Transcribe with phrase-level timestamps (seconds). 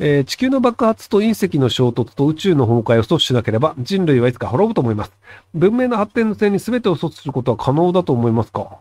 [0.00, 5.12] えー、地球の爆発と隕石の衝突と宇宙の崩壊を阻止しなければ人類はいつか滅ぶと思います。
[5.54, 8.78] 文明の発展のせいに全てを阻止することは可能だと思いますか？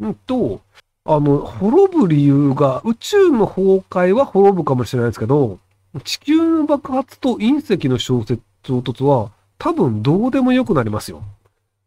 [0.00, 0.60] うんと、
[1.04, 5.58] あの、滅ぶ理由が宇宙の崩壊は滅ぶかもしれないですけど、
[6.04, 11.22] 地球の爆発と隕石の衝突は多分どうでもよくなりますよ。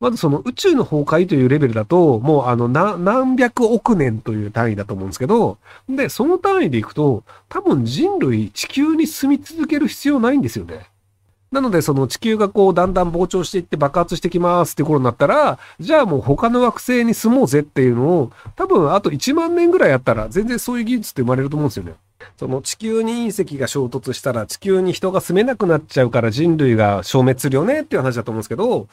[0.06, 5.58] まずその宇宙の崩壊というレベルだと、もうあの何百億年という単位だと思うんですけど、
[5.90, 10.92] で、その単位でいくと、多分人類地球に住み続ける必要ないんですよね。
[11.52, 21.96] なので、その地球がこう、だんだん膨張していって爆発してきますって頃になったら、じゃあもう他の惑星に住もうぜっていうのを、多分あと1万年ぐらいやったら、全然そういう技術って生まれると思うんですよね。
[22.38, 28.88] その地球に隕石が衝突したら地球に人が住めなくなっちゃうから人類が消滅するよねっていう話だと思うんですけど、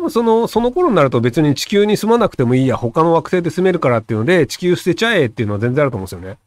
[0.00, 6.38] でもその、その頃になると別に地球に住まなくてもいいや、他の惑星で住めるからっていうので、地球捨てちゃえっていうのは全然あると思うんですよね。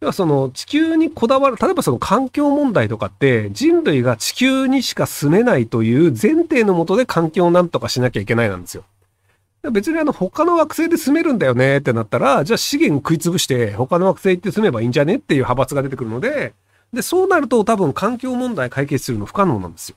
[0.00, 8.82] 要はその地球にこだわる、例えばその環境問題とかって人類が地球にしか住めないという前提のもとで環境をなんとかしなきゃいけないなんですよ。
[9.70, 16.54] 別にあの他の惑星で住めるんだよねってなったら、じゃあ資源食い潰して他の惑星行って住めばいいんじゃねっていう派閥が出てくるので、
[16.92, 19.96] で、そうなると多分環境問題解決するの不可能なんですよ。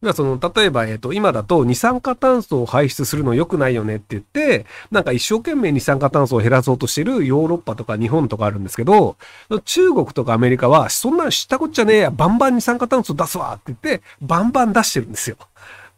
[0.00, 9.16] 要はその、例えば、えっと、今だと二酸化炭素を排出するの良くないよねって言って、なんか一生懸命二酸化炭素を減らそうとしてるヨーロッパとか日本とかあるんですけど、
[9.64, 15.36] 中国とかアメリカは、そんなん知ったこっちゃねえや、バンバン二酸化炭素出すわって言って、バンバン出してるんですよ。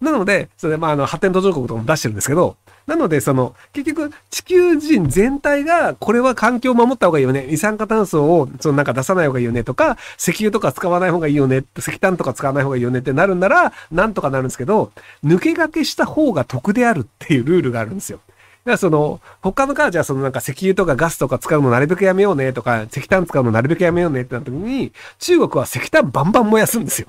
[0.00, 7.46] なので、それまあ、あの、発展途上国とかも出してるんですけど、なので、その、結局、地球人全体が、これは環境を守った方がいいよね。
[7.48, 14.92] 二酸化炭素を、そのなんか出さない方がいいよねとか、石油とか使わない方がいいよね、石炭とか使わない方がいいよねってなるんなら、なんとかなるんですけど、
[15.24, 18.20] 抜け駆けした方が得であるっていうルールがあるんですよ。
[18.64, 27.08] だからその、他のからじゃあそのなんか石油とかガスとか使うのなるべくやめようねとか、石炭使うのなるべくやめようねってなった時に、中国は石炭バンバン燃やすんですよ。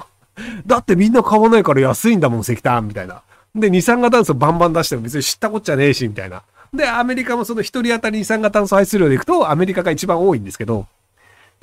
[0.66, 3.22] だってみんな買わないから安いんだもん、石炭みたいな。
[3.54, 6.44] で、二酸化炭素バンバン出しても別に知ったこっちゃねえし、みたいな。
[6.74, 10.88] で、アメリカもその一人当たり二酸化炭素排出量でいくと、アメリカが一番多いんですけど、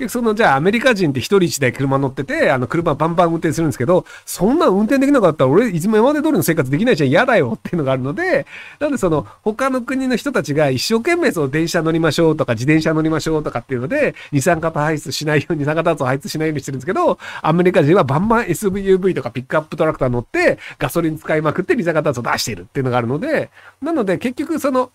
[0.07, 8.45] その、じゃあアメリカ人って一人一台車乗ってて、あの車バンバン運転するんですけど、そんな運転できなかったら俺、いつも今まで通りの生活できないじゃん嫌だよっていうのがあるので、
[8.79, 23.49] なんでその、他の国の人たちが一生懸命その電車乗りましょうとか自転車乗りましょうとかっていうので、二酸化炭排出しないように、二酸化炭素排出しないようにしてるんですけど、アメリカ人はバンバン SUV とかピックアップトラクター乗って、ガソリン使いまくって二酸化炭素出しているっていうのがあるので、
[23.81, 24.91] なので結局その、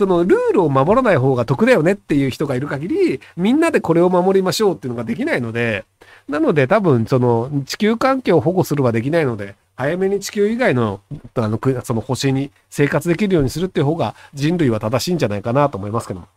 [0.00, 5.84] そのルールを守らない方が得だよねっていう人がいる限り、みんなでこれを守りましょうっていうのができないので、
[6.26, 11.00] なので多分その地球環境を保護するはできないので、早めに地球以外の
[11.34, 16.28] あのその星に生活できるようにするっていう方が人類は正しいんじゃないかなと思いますけども。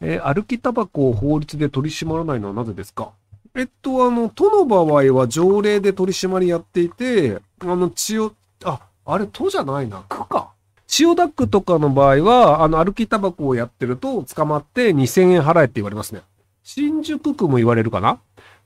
[0.00, 3.10] えー、歩きタバコを法律で取り締まらないのはなぜですか？
[3.56, 8.32] えっと、あの、都の場合は条例で取り締まりやっていて、あの、血を、
[8.64, 10.50] あ、あれ、都じゃないな、区か。
[10.96, 16.20] 千代田区とかの場合は、あの、歩きタバコをやってると捕まって2000円払えって言われますね。
[16.62, 18.20] 新宿区も言われるかな？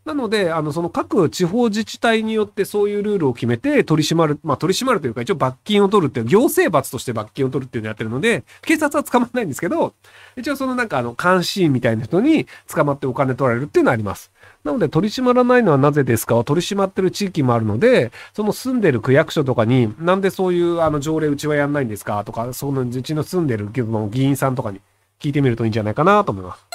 [0.09, 9.93] なので、あの、その各地方自治体によってそういうルールを決めて取り締まる、まあ取り締まるというか一応罰金を取るっていう、行政罰として罰金を取るっていうのをやってるので、警察は捕まらないんですけど、
[10.35, 14.33] 一応そのなんかあの、監視員みたいな人に捕まってお金取られるっていうのはあります。
[14.65, 16.37] なので取り締まらないのはなぜですか？
[16.37, 22.25] は取り締まってる地域もあるので、その住んでる区役所とかに、なんでそういうあの条例うちはやんないんですか？
[22.25, 24.81] とか、そのうちの住んでる議員さんとかに
[25.21, 26.68] 聞いてみるといいんじゃないかなと思います。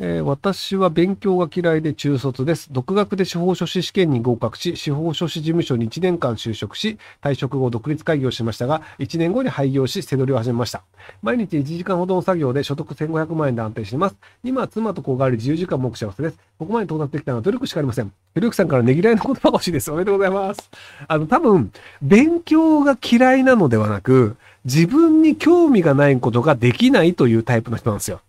[0.00, 2.72] えー、私は勉強が嫌いで中卒です。
[2.72, 10.84] 独学で司法書士試験に合格し、司法書士事務所に1年間就職し、退職後独立会議をしましたが、1年後に廃業し、背取りを始めました。
[11.20, 14.16] 毎日1時間ほどの作業で所得1500万円で安定しています。
[14.44, 16.38] 今は妻と子があり自由時間も多く幸せです。
[16.60, 18.12] ここまで到達できたのは努力しかありません。
[18.34, 19.90] 努力さんからねぎらいの言葉が欲しいです。
[19.90, 20.70] おめでとうございます。
[21.08, 21.72] あの、多分、
[22.02, 28.20] 勉強が嫌いなのではなく、自分に興味がないことができないというタイプの人なんですよ。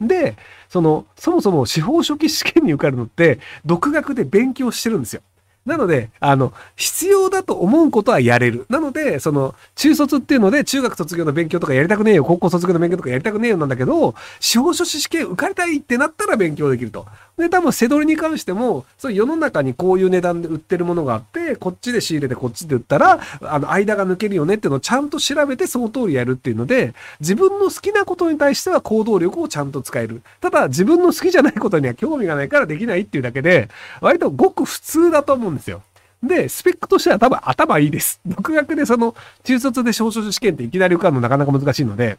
[0.00, 0.36] で、
[0.68, 5.22] その、そもそも司法書記試験に受かるのって、独学で勉強してるんですよ。
[5.68, 8.64] なので、あの、必要だと思うことはやれる。
[8.70, 17.06] なので、その、中卒っていうので、中学卒業の勉強とかやりたくねえよ、高校卒業の勉強とかやりたくねえよなんだけど、司法書士試験受かりたいってなったら勉強できると。
[17.36, 30.22] で、多分、背取りに関しても、そう世の中にこういう値段で売ってるものがあって、こっちで仕入れてこっちで売ったら、あの、間が抜けるよねっていうのをちゃんと調べてその通りやるっていうので、自分の好きなことに対しては行動力をちゃんと使える。
[30.40, 33.68] ただ、自分の好きじゃないことには興味がないからできないっていうだけで、
[34.00, 35.82] 割とごく普通だと思うんですですよ。
[36.22, 38.20] で、スペックとしては多分頭いいです。
[38.26, 39.14] 独学でその、
[39.44, 42.18] 中卒で少々試験っていきなり受かるのなかなか難しいので、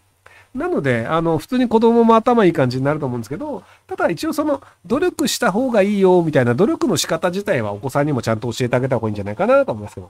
[0.55, 10.09] なので、あの、普通に子供も頭いい感じになると思うんですけど、ただ一応その、努力した方がいいよ、みたいな努力の仕方自体はお子さんにもちゃんと教えてあげた方がいいんじゃないかなと思いますけど。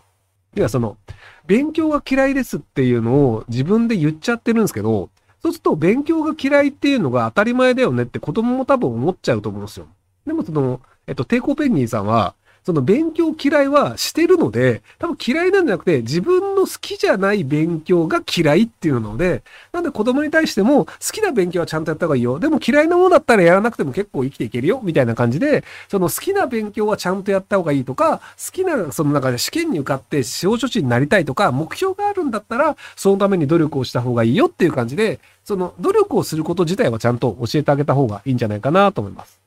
[0.56, 0.98] いや、その、
[1.46, 5.10] 勉強が嫌いですっていうのを自分で言っちゃってるんですけど、
[5.42, 9.88] そうすると勉強が嫌いっていうのが当たり前だよねって子供も多分思っちゃうと思うんですよ。
[10.26, 22.40] でもその、えっと、抵抗ペンギンさんは、その勉強嫌いはしてるので、多分嫌いなんじゃなくて、自分の好きじゃない勉強が嫌いっていうので、なんで子供に対しても、好きな勉強はちゃんとやった方がいいよ。
[22.40, 24.82] でも嫌いなものだったらやらなくても結構生きていけるよ。
[24.84, 39.39] みたいな感じで、その好きな勉強はちゃんとやった方がいいとか、好きな、その中で試験に受かって司法書士になりたいとか、目標があるんだったら、そのために努力をした方がいいよっていう感じで、その努力をすること自体はちゃんと教えてあげた方がいいんじゃないかなと思います。